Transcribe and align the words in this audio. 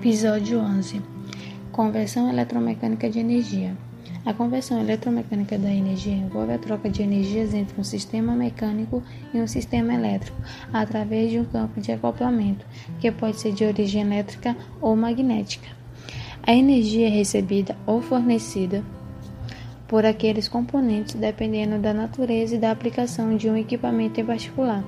Episódio 0.00 0.58
11 0.58 1.02
Conversão 1.70 2.30
eletromecânica 2.30 3.10
de 3.10 3.18
energia. 3.18 3.76
A 4.24 4.32
conversão 4.32 4.80
eletromecânica 4.80 5.58
da 5.58 5.70
energia 5.70 6.14
envolve 6.14 6.54
a 6.54 6.58
troca 6.58 6.88
de 6.88 7.02
energias 7.02 7.52
entre 7.52 7.78
um 7.78 7.84
sistema 7.84 8.34
mecânico 8.34 9.02
e 9.34 9.38
um 9.38 9.46
sistema 9.46 9.92
elétrico 9.92 10.38
através 10.72 11.30
de 11.30 11.38
um 11.38 11.44
campo 11.44 11.82
de 11.82 11.92
acoplamento, 11.92 12.64
que 12.98 13.12
pode 13.12 13.38
ser 13.38 13.52
de 13.52 13.62
origem 13.62 14.00
elétrica 14.00 14.56
ou 14.80 14.96
magnética. 14.96 15.68
A 16.44 16.54
energia 16.54 17.06
é 17.06 17.10
recebida 17.10 17.76
ou 17.86 18.00
fornecida 18.00 18.82
por 19.86 20.06
aqueles 20.06 20.48
componentes 20.48 21.14
dependendo 21.14 21.78
da 21.78 21.92
natureza 21.92 22.54
e 22.54 22.58
da 22.58 22.70
aplicação 22.70 23.36
de 23.36 23.50
um 23.50 23.56
equipamento 23.56 24.18
em 24.18 24.24
particular. 24.24 24.82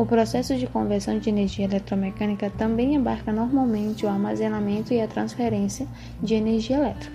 O 0.00 0.06
processo 0.06 0.56
de 0.56 0.66
conversão 0.66 1.18
de 1.18 1.28
energia 1.28 1.66
eletromecânica 1.66 2.48
também 2.48 2.96
abarca 2.96 3.30
normalmente 3.30 4.06
o 4.06 4.08
armazenamento 4.08 4.94
e 4.94 5.00
a 5.02 5.06
transferência 5.06 5.86
de 6.22 6.32
energia 6.36 6.78
elétrica. 6.78 7.14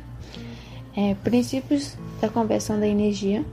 É, 0.96 1.16
princípios 1.16 1.98
da 2.22 2.30
conversão 2.30 2.80
da 2.80 2.88
energia. 2.88 3.44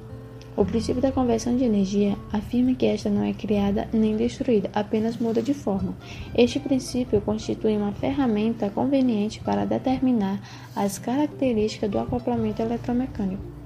O 0.54 0.66
princípio 0.66 1.00
da 1.00 1.10
conversão 1.10 1.56
de 1.56 1.64
energia 1.64 2.14
afirma 2.30 2.74
que 2.74 2.84
esta 2.84 3.08
não 3.08 3.24
é 3.24 3.32
criada 3.32 3.88
nem 3.90 4.18
destruída, 4.18 4.68
apenas 4.74 5.16
muda 5.16 5.40
de 5.40 5.54
forma. 5.54 5.94
Este 6.34 6.60
princípio 6.60 7.18
constitui 7.22 7.74
uma 7.74 7.92
ferramenta 7.92 8.68
conveniente 8.68 9.40
para 9.40 9.64
determinar 9.64 10.42
as 10.76 10.98
características 10.98 11.90
do 11.90 11.98
acoplamento 11.98 12.60
eletromecânico. 12.60 13.61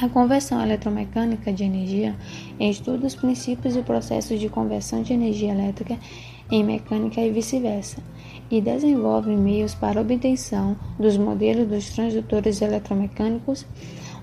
A 0.00 0.08
conversão 0.08 0.62
eletromecânica 0.62 1.52
de 1.52 1.64
energia 1.64 2.14
estuda 2.60 3.04
os 3.04 3.16
princípios 3.16 3.74
e 3.74 3.82
processos 3.82 4.38
de 4.38 4.48
conversão 4.48 5.02
de 5.02 5.12
energia 5.12 5.50
elétrica 5.50 5.98
em 6.48 6.62
mecânica 6.62 7.20
e 7.20 7.32
vice-versa, 7.32 8.00
e 8.48 8.60
desenvolve 8.60 9.34
meios 9.34 9.74
para 9.74 10.00
obtenção 10.00 10.76
dos 11.00 11.16
modelos 11.16 11.66
dos 11.66 11.90
transdutores 11.90 12.62
eletromecânicos. 12.62 13.66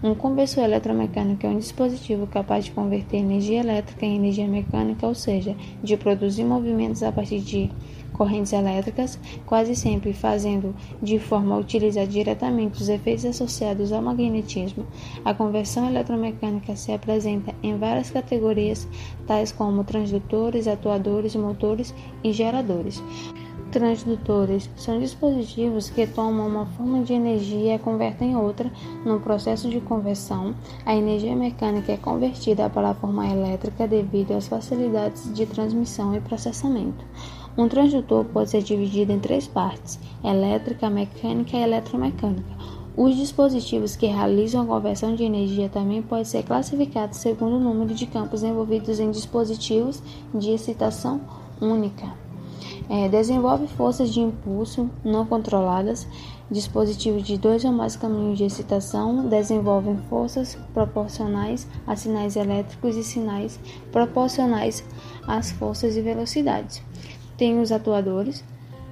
Um 0.01 0.15
conversor 0.15 0.63
eletromecânico 0.63 1.45
é 1.45 1.49
um 1.49 1.59
dispositivo 1.59 2.25
capaz 2.25 2.63
de 2.63 2.71
converter 2.71 3.17
energia 3.17 3.59
elétrica 3.59 4.05
em 4.05 4.15
energia 4.15 4.47
mecânica, 4.47 5.05
ou 5.05 5.13
seja, 5.13 5.57
de 5.83 5.97
produzir 5.97 6.45
movimentos 6.45 7.03
a 7.03 7.11
partir 7.11 7.41
de 7.41 7.69
correntes 8.15 8.53
elétricas, 8.53 9.19
quase 9.45 9.75
sempre 9.75 10.13
fazendo 10.13 10.75
de 11.01 11.19
forma 11.19 11.55
a 11.55 11.59
utilizar 11.59 12.07
diretamente 12.07 12.81
os 12.81 12.89
efeitos 12.89 13.25
associados 13.25 13.91
ao 13.91 14.01
magnetismo. 14.01 14.85
A 15.23 15.33
conversão 15.33 15.87
eletromecânica 15.87 16.75
se 16.75 16.91
apresenta 16.91 17.53
em 17.61 17.77
várias 17.77 18.09
categorias, 18.09 18.87
tais 19.27 19.51
como 19.51 19.83
transdutores, 19.83 20.67
atuadores, 20.67 21.35
motores 21.35 21.93
e 22.23 22.31
geradores. 22.31 23.01
Transdutores 23.75 24.69
são 24.77 24.97
dispositivos 25.01 25.89
que 25.89 26.07
tomam 26.07 26.47
uma 26.47 26.65
forma 26.65 27.03
de 27.03 27.11
energia 27.11 27.59
e 27.59 27.73
a 27.73 27.77
convertem 27.77 28.31
em 28.31 28.35
outra. 28.37 28.71
No 29.05 29.19
processo 29.19 29.67
de 29.69 29.81
conversão, 29.81 30.55
a 30.85 30.95
energia 30.95 31.35
mecânica 31.35 31.91
é 31.91 31.97
convertida 31.97 32.69
para 32.69 32.91
a 32.91 32.93
forma 32.93 33.27
elétrica 33.27 33.85
devido 33.85 34.31
às 34.31 34.47
facilidades 34.47 35.29
de 35.33 35.45
transmissão 35.45 36.15
e 36.15 36.21
processamento. 36.21 37.03
Um 37.57 37.67
transdutor 37.67 38.23
pode 38.23 38.51
ser 38.51 38.63
dividido 38.63 39.11
em 39.11 39.19
três 39.19 39.45
partes: 39.45 39.99
elétrica, 40.23 40.89
mecânica 40.89 41.57
e 41.57 41.61
eletromecânica. 41.63 42.55
Os 42.95 43.13
dispositivos 43.17 43.97
que 43.97 44.05
realizam 44.05 44.61
a 44.61 44.67
conversão 44.67 45.15
de 45.15 45.25
energia 45.25 45.67
também 45.67 46.01
podem 46.01 46.23
ser 46.23 46.43
classificados 46.43 47.17
segundo 47.17 47.57
o 47.57 47.59
número 47.59 47.93
de 47.93 48.05
campos 48.05 48.41
envolvidos 48.41 49.01
em 49.01 49.11
dispositivos 49.11 50.01
de 50.33 50.51
excitação 50.51 51.19
única. 51.59 52.24
É, 52.89 53.09
desenvolve 53.09 53.67
forças 53.67 54.13
de 54.13 54.19
impulso 54.19 54.89
não 55.03 55.25
controladas. 55.25 56.07
Dispositivos 56.49 57.23
de 57.23 57.37
dois 57.37 57.65
ou 57.65 57.71
mais 57.71 57.95
caminhos 57.95 58.37
de 58.37 58.43
excitação 58.43 59.27
desenvolvem 59.27 59.97
forças 60.09 60.57
proporcionais 60.73 61.67
a 61.87 61.95
sinais 61.95 62.35
elétricos 62.35 62.95
e 62.95 63.03
sinais 63.03 63.59
proporcionais 63.91 64.83
às 65.27 65.51
forças 65.51 65.97
e 65.97 66.01
velocidades. 66.01 66.83
Tem 67.37 67.59
os 67.59 67.71
atuadores, 67.71 68.43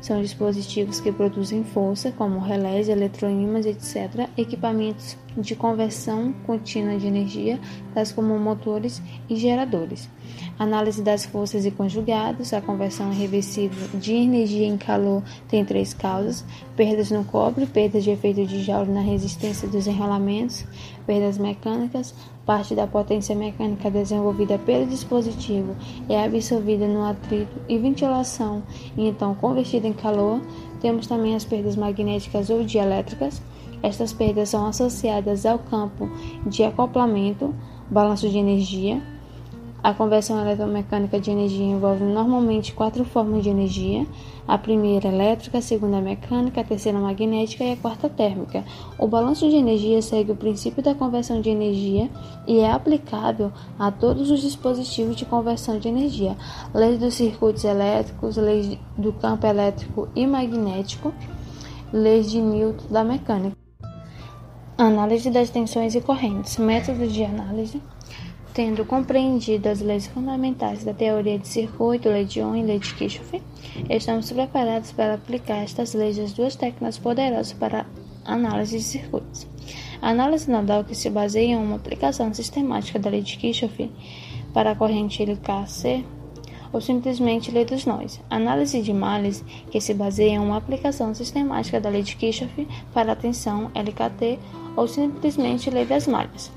são 0.01 0.21
dispositivos 0.21 0.99
que 0.99 1.11
produzem 1.11 1.63
força, 1.63 2.11
como 2.11 2.39
relés, 2.39 2.89
eletroímãs, 2.89 3.65
etc., 3.65 4.27
equipamentos 4.37 5.15
de 5.37 5.55
conversão 5.55 6.33
contínua 6.45 6.97
de 6.97 7.07
energia, 7.07 7.59
tais 7.93 8.11
como 8.11 8.37
motores 8.37 9.01
e 9.29 9.35
geradores. 9.35 10.09
Análise 10.57 11.01
das 11.01 11.25
forças 11.25 11.65
e 11.65 11.71
conjugados. 11.71 12.53
A 12.53 12.61
conversão 12.61 13.11
reversível 13.11 13.87
de 13.99 14.13
energia 14.13 14.67
em 14.67 14.77
calor 14.77 15.23
tem 15.47 15.65
três 15.65 15.93
causas: 15.93 16.45
perdas 16.75 17.11
no 17.11 17.23
cobre, 17.23 17.65
perdas 17.65 18.03
de 18.03 18.11
efeito 18.11 18.45
de 18.45 18.61
Joule 18.63 18.91
na 18.91 19.01
resistência 19.01 19.67
dos 19.67 19.87
enrolamentos, 19.87 20.65
perdas 21.05 21.37
mecânicas, 21.37 22.13
Parte 22.45 22.75
da 22.75 22.85
potência 22.85 23.33
mecânica 23.33 23.89
desenvolvida 23.89 24.59
pelo 24.59 24.85
dispositivo 24.85 25.77
é 26.09 26.21
absorvida 26.21 26.85
no 26.85 27.05
atrito 27.05 27.53
e 27.69 27.77
ventilação 27.77 28.61
e 28.97 29.07
então 29.07 29.33
convertida 29.33 29.87
em 29.87 29.93
calor. 29.93 30.41
Temos 30.81 31.07
também 31.07 31.35
as 31.35 31.45
perdas 31.45 31.77
magnéticas 31.77 32.49
ou 32.49 32.61
dielétricas. 32.65 33.41
Estas 33.83 34.13
perdas 34.13 34.49
são 34.49 34.65
associadas 34.65 35.45
ao 35.45 35.59
campo 35.59 36.09
de 36.47 36.63
acoplamento, 36.63 37.53
balanço 37.91 38.29
de 38.29 38.37
energia, 38.37 39.01
a 39.83 39.93
conversão 39.93 40.39
eletromecânica 40.39 41.19
de 41.19 41.29
energia 41.29 41.65
envolve 41.65 42.05
normalmente 42.05 42.73
quatro 42.73 43.03
formas 43.03 43.43
de 43.43 43.49
energia: 43.49 44.07
a 44.47 44.57
primeira 44.57 45.09
elétrica, 45.09 45.57
a 45.57 45.61
segunda 45.61 45.99
mecânica, 45.99 46.61
a 46.61 46.63
terceira 46.63 46.97
magnética 46.97 47.65
e 47.65 47.73
a 47.73 47.75
quarta 47.75 48.07
térmica. 48.07 48.63
O 48.97 49.09
balanço 49.09 49.49
de 49.49 49.57
energia 49.57 50.01
segue 50.01 50.31
o 50.31 50.37
princípio 50.37 50.81
da 50.81 50.95
conversão 50.95 51.41
de 51.41 51.49
energia 51.49 52.09
e 52.47 52.59
é 52.59 52.71
aplicável 52.71 53.51
a 53.77 53.91
todos 53.91 54.31
os 54.31 54.39
dispositivos 54.39 55.17
de 55.17 55.25
conversão 55.25 55.77
de 55.77 55.89
energia: 55.89 56.37
leis 56.73 56.97
dos 56.97 57.15
circuitos 57.15 57.65
elétricos, 57.65 58.37
leis 58.37 58.77
do 58.97 59.11
campo 59.11 59.45
elétrico 59.45 60.07
e 60.15 60.25
magnético, 60.25 61.13
leis 61.91 62.31
de 62.31 62.39
Newton 62.39 62.85
da 62.89 63.03
mecânica. 63.03 63.62
Análise 64.83 65.31
das 65.31 65.49
tensões 65.49 65.95
e 65.95 66.01
correntes, 66.01 66.57
métodos 66.57 67.13
de 67.13 67.23
análise. 67.23 67.81
Tendo 68.53 68.83
compreendido 68.83 69.69
as 69.69 69.79
leis 69.79 70.07
fundamentais 70.07 70.83
da 70.83 70.93
teoria 70.93 71.39
de 71.39 71.47
circuito, 71.47 72.09
lei 72.09 72.25
de 72.25 72.41
Ohm 72.41 72.57
e 72.57 72.63
lei 72.63 72.79
de 72.79 72.93
Kirchhoff, 72.93 73.41
estamos 73.89 74.29
preparados 74.29 74.91
para 74.91 75.13
aplicar 75.13 75.63
estas 75.63 75.93
leis 75.93 76.19
às 76.19 76.33
duas 76.33 76.57
técnicas 76.57 76.97
poderosas 76.97 77.53
para 77.53 77.85
análise 78.25 78.77
de 78.77 78.83
circuitos. 78.83 79.47
A 80.01 80.09
análise 80.09 80.51
nodal, 80.51 80.83
que 80.83 80.95
se 80.95 81.09
baseia 81.09 81.53
em 81.53 81.55
uma 81.55 81.77
aplicação 81.77 82.33
sistemática 82.33 82.99
da 82.99 83.09
lei 83.09 83.21
de 83.21 83.37
Kirchhoff 83.37 83.89
para 84.53 84.71
a 84.71 84.75
corrente 84.75 85.23
LKC, 85.23 86.03
ou 86.73 86.81
simplesmente 86.81 87.51
lei 87.51 87.63
dos 87.63 87.85
nós. 87.85 88.19
Análise 88.29 88.81
de 88.81 88.91
males, 88.91 89.45
que 89.69 89.79
se 89.79 89.93
baseia 89.93 90.31
em 90.31 90.39
uma 90.39 90.57
aplicação 90.57 91.13
sistemática 91.13 91.79
da 91.79 91.89
lei 91.89 92.01
de 92.01 92.15
Kirchhoff 92.15 92.67
para 92.91 93.11
a 93.13 93.15
tensão 93.15 93.71
LKT, 93.75 94.39
ou 94.75 94.87
simplesmente 94.87 95.69
lei 95.69 95.85
das 95.85 96.07
malhas. 96.07 96.51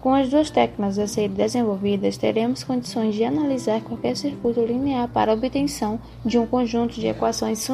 Com 0.00 0.14
as 0.14 0.28
duas 0.30 0.50
técnicas 0.50 0.98
a 0.98 1.06
serem 1.06 1.30
desenvolvidas, 1.30 2.16
teremos 2.16 2.64
condições 2.64 3.14
de 3.14 3.24
analisar 3.24 3.82
qualquer 3.82 4.16
circuito 4.16 4.64
linear 4.64 5.08
para 5.08 5.30
a 5.30 5.34
obtenção 5.34 6.00
de 6.24 6.38
um 6.38 6.46
conjunto 6.46 6.94
de 6.98 7.06
equações 7.06 7.68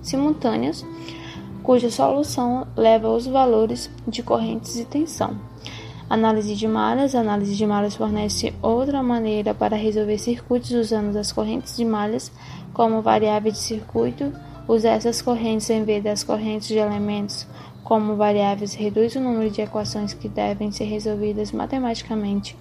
simultâneas, 0.00 0.86
cuja 1.62 1.90
solução 1.90 2.66
leva 2.76 3.08
aos 3.08 3.26
valores 3.26 3.90
de 4.06 4.22
correntes 4.22 4.76
e 4.76 4.84
tensão. 4.84 5.36
Análise 6.08 6.54
de 6.54 6.68
malhas. 6.68 7.14
A 7.14 7.20
análise 7.20 7.56
de 7.56 7.66
malhas 7.66 7.96
fornece 7.96 8.54
outra 8.62 9.02
maneira 9.02 9.52
para 9.52 9.76
resolver 9.76 10.18
circuitos 10.18 10.70
usando 10.70 11.16
as 11.16 11.32
correntes 11.32 11.76
de 11.76 11.84
malhas 11.84 12.30
como 12.72 13.02
variável 13.02 13.50
de 13.50 13.58
circuito. 13.58 14.32
Usar 14.68 14.90
essas 14.90 15.20
correntes 15.20 15.68
em 15.70 15.84
vez 15.84 16.02
das 16.02 16.22
correntes 16.22 16.68
de 16.68 16.78
elementos 16.78 17.46
como 17.82 18.16
variáveis 18.16 18.74
reduz 18.74 19.14
o 19.14 19.20
número 19.20 19.48
de 19.48 19.62
equações 19.62 20.12
que 20.12 20.28
devem 20.28 20.72
ser 20.72 20.84
resolvidas 20.84 21.52
matematicamente. 21.52 22.56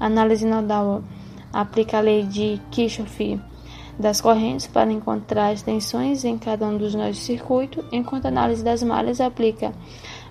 análise 0.00 0.44
nodal 0.44 1.02
aplica 1.52 1.98
a 1.98 2.00
lei 2.00 2.24
de 2.24 2.60
Kirchhoff 2.70 3.40
das 3.96 4.20
correntes 4.20 4.66
para 4.66 4.90
encontrar 4.90 5.50
as 5.50 5.62
tensões 5.62 6.24
em 6.24 6.36
cada 6.36 6.66
um 6.66 6.76
dos 6.76 6.94
nós 6.94 7.16
do 7.16 7.22
circuito, 7.22 7.84
enquanto 7.92 8.26
a 8.26 8.28
análise 8.28 8.64
das 8.64 8.82
malhas 8.82 9.20
aplica 9.20 9.72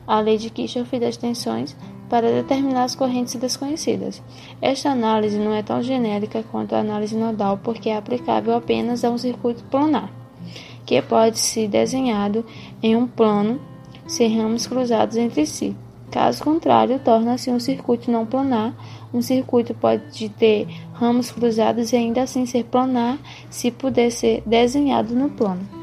a 0.06 0.20
lei 0.20 0.38
de 0.38 0.50
Kirchhoff 0.50 1.00
das 1.00 1.16
tensões 1.16 1.76
para 2.10 2.32
determinar 2.32 2.84
as 2.84 2.96
correntes 2.96 3.36
desconhecidas. 3.36 4.22
Esta 4.62 4.90
análise 4.92 5.38
não 5.38 5.54
é 5.54 5.62
tão 5.62 5.82
genérica 5.82 6.44
quanto 6.52 6.74
a 6.74 6.80
análise 6.80 7.16
nodal 7.16 7.60
porque 7.64 7.90
é 7.90 7.98
aplicável 7.98 8.56
apenas 8.56 9.04
a 9.04 9.10
um 9.10 9.18
circuito 9.18 9.64
planar, 9.66 10.12
que 10.86 11.02
pode 11.02 11.40
ser 11.40 11.68
desenhado 11.68 12.46
em 12.82 12.96
um 12.96 13.08
plano 13.08 13.60
sem 14.08 14.38
ramos 14.38 14.66
cruzados 14.66 15.18
entre 15.18 15.46
si. 15.46 15.76
Caso 16.10 16.42
contrário, 16.42 17.00
torna-se 17.00 17.52
um 17.52 17.60
circuito 17.60 18.10
não 18.10 18.26
planar. 18.26 18.74
Um 19.14 19.22
circuito 19.22 19.74
pode 19.74 20.30
ter 20.30 20.68
ramos 20.94 21.32
cruzados 21.32 21.92
e 21.92 21.98
ainda 21.98 22.22
assim 22.22 22.46
ser 22.46 22.64
planar 22.64 23.18
se 23.50 23.72
puder 23.72 24.10
ser 24.10 24.42
desenhado 24.46 25.14
no 25.14 25.30
plano. 25.30 25.77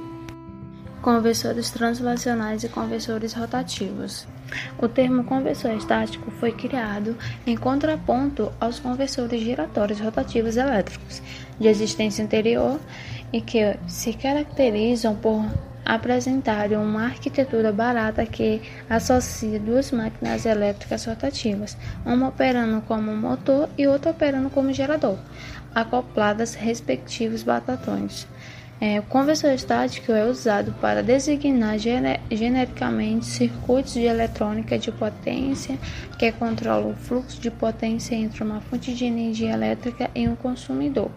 Conversores 1.05 1.71
translacionais 1.71 2.65
e 2.65 2.69
conversores 2.71 3.35
rotativos. 3.35 4.27
O 4.79 4.89
termo 4.89 5.23
conversor 5.23 5.73
estático 5.73 6.31
foi 6.31 6.51
criado 6.51 7.15
em 7.47 7.55
contraponto 7.55 8.51
aos 8.59 8.81
conversores 8.81 9.43
giratórios 9.43 10.01
rotativos 10.01 10.57
elétricos 10.57 11.21
de 11.61 11.69
existência 11.69 12.25
anterior 12.25 12.81
e 13.31 13.43
que 13.43 13.77
se 13.87 14.15
caracterizam 14.15 15.15
por 15.15 15.45
apresentarem 15.85 16.79
uma 16.79 17.05
arquitetura 17.05 17.71
barata 17.71 18.25
que 18.25 18.63
associa 18.89 19.61
duas 19.61 19.93
máquinas 19.93 20.47
elétricas 20.47 21.05
rotativas, 21.05 21.77
uma 22.07 22.29
operando 22.29 22.81
como 22.81 23.15
motor 23.15 23.69
e 23.77 23.87
outra 23.87 24.13
operando 24.13 24.49
como 24.49 24.73
gerador, 24.73 25.19
acopladas 25.75 26.55
respectivos 26.55 27.43
batatões. 27.43 28.27
É, 28.81 28.99
o 28.99 29.05
conversor 29.05 29.51
estático 29.51 30.11
é 30.13 30.25
usado 30.25 30.73
para 30.81 31.03
designar 31.03 31.79
genericamente 31.79 33.25
circuitos 33.25 33.95
de 33.95 34.03
eletrônica 34.03 34.79
de 34.79 34.91
potência 34.91 35.79
que 36.19 36.33
controlam 36.33 36.91
o 36.91 36.95
fluxo 36.97 37.41
de 37.41 37.51
potência 37.51 38.17
entre 38.17 38.43
uma 38.43 38.61
fonte 38.61 38.93
de 38.93 39.05
energia 39.05 39.53
elétrica 39.53 40.11
e 40.15 40.27
um 40.27 40.35
consumidor, 40.35 41.11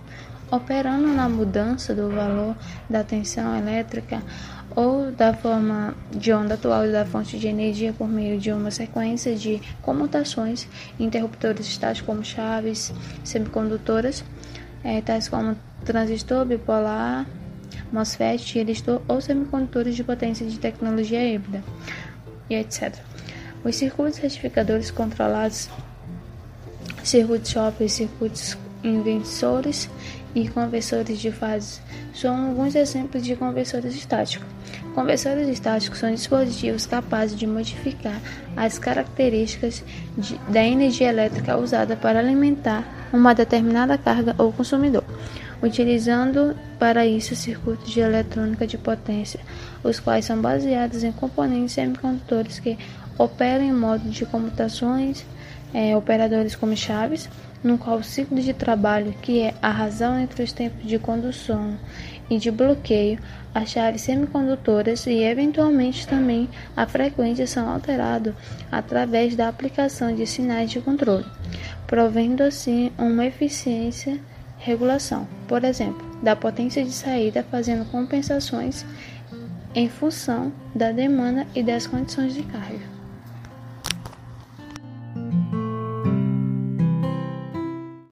operando 0.51 1.07
na 1.07 1.27
mudança 1.27 1.95
do 1.95 2.09
valor 2.09 2.55
da 2.87 3.03
tensão 3.03 3.57
elétrica 3.57 4.21
ou 4.75 5.11
da 5.11 5.33
forma 5.33 5.95
de 6.11 6.31
onda 6.31 6.53
atual 6.53 6.87
da 6.91 7.05
fonte 7.05 7.39
de 7.39 7.47
energia 7.47 7.91
por 7.91 8.07
meio 8.07 8.39
de 8.39 8.51
uma 8.51 8.69
sequência 8.69 9.35
de 9.35 9.59
comutações, 9.81 10.67
interruptores 10.99 11.67
estáticos 11.67 12.05
como 12.05 12.23
chaves, 12.23 12.93
semicondutoras, 13.23 14.23
é, 14.83 15.01
tais 15.01 15.27
como 15.27 15.57
transistor 15.83 16.45
bipolar, 16.45 17.25
MOSFET, 17.91 18.43
tiristoor 18.43 19.01
ou 19.07 19.21
semicondutores 19.21 19.95
de 19.95 20.03
potência 20.03 20.45
de 20.45 20.59
tecnologia 20.59 21.23
híbrida, 21.23 21.63
e 22.49 22.55
etc. 22.55 22.95
Os 23.63 23.75
circuitos 23.75 24.19
retificadores 24.19 24.91
controlados, 24.91 25.69
circuitos 27.03 27.51
shop, 27.51 27.89
circuitos 27.89 28.57
inversores 28.83 29.89
e 30.35 30.47
conversores 30.47 31.19
de 31.19 31.31
fases 31.31 31.81
são 32.13 32.49
alguns 32.49 32.75
exemplos 32.75 33.23
de 33.23 33.35
conversores 33.35 33.95
estáticos. 33.95 34.47
Conversores 34.93 35.47
estáticos 35.47 35.99
são 35.99 36.11
dispositivos 36.11 36.85
capazes 36.85 37.37
de 37.37 37.45
modificar 37.45 38.19
as 38.55 38.79
características 38.79 39.83
de, 40.17 40.37
da 40.49 40.63
energia 40.63 41.09
elétrica 41.09 41.57
usada 41.57 41.95
para 41.95 42.19
alimentar 42.19 43.09
uma 43.13 43.33
determinada 43.33 43.97
carga 43.97 44.35
ou 44.37 44.51
consumidor 44.51 45.03
utilizando 45.61 46.55
para 46.77 47.05
isso 47.05 47.35
circuitos 47.35 47.91
de 47.91 47.99
eletrônica 47.99 48.67
de 48.67 48.77
potência, 48.77 49.39
os 49.83 49.99
quais 49.99 50.25
são 50.25 50.41
baseados 50.41 51.03
em 51.03 51.11
componentes 51.11 51.73
semicondutores 51.73 52.59
que 52.59 52.77
operam 53.17 53.63
em 53.63 53.73
modo 53.73 54.09
de 54.09 54.25
comutações, 54.25 55.25
é, 55.73 55.95
operadores 55.95 56.55
como 56.55 56.75
chaves, 56.75 57.29
no 57.63 57.77
qual 57.77 57.97
o 57.97 58.03
ciclo 58.03 58.39
de 58.39 58.53
trabalho, 58.53 59.13
que 59.21 59.41
é 59.41 59.53
a 59.61 59.71
razão 59.71 60.19
entre 60.19 60.43
os 60.43 60.53
tempos 60.53 60.87
de 60.87 60.99
condução 60.99 61.77
e 62.29 62.37
de 62.37 62.51
bloqueio, 62.51 63.19
as 63.53 63.69
chaves 63.69 64.01
semicondutoras 64.01 65.07
e 65.07 65.23
eventualmente 65.23 66.07
também 66.07 66.47
a 66.75 66.85
frequência 66.85 67.47
são 67.47 67.67
alterados 67.67 68.33
através 68.71 69.35
da 69.35 69.47
aplicação 69.47 70.13
de 70.13 70.27
sinais 70.27 70.69
de 70.69 70.79
controle, 70.79 71.25
provendo 71.87 72.43
assim 72.43 72.91
uma 72.97 73.25
eficiência 73.25 74.19
regulação, 74.67 75.25
por 75.47 75.63
exemplo, 75.63 76.05
da 76.21 76.35
potência 76.35 76.83
de 76.83 76.91
saída, 76.91 77.45
fazendo 77.49 77.89
compensações 77.89 78.85
em 79.73 79.87
função 79.87 80.51
da 80.75 80.91
demanda 80.91 81.47
e 81.55 81.63
das 81.63 81.87
condições 81.87 82.33
de 82.33 82.43
carga. 82.43 82.96